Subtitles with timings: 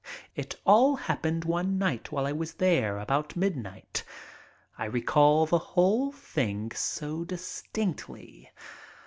[0.35, 4.03] It all happened one night while I was there, about midnight.
[4.75, 8.49] I recall the whole thing so distinctly.